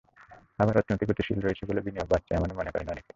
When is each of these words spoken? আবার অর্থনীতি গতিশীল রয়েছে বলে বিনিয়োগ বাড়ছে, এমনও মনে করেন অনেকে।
আবার 0.59 0.75
অর্থনীতি 0.77 1.05
গতিশীল 1.05 1.39
রয়েছে 1.41 1.63
বলে 1.69 1.81
বিনিয়োগ 1.81 2.07
বাড়ছে, 2.11 2.31
এমনও 2.33 2.57
মনে 2.59 2.71
করেন 2.71 2.87
অনেকে। 2.87 3.09